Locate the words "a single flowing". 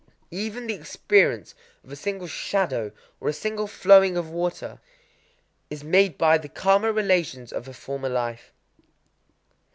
3.29-4.17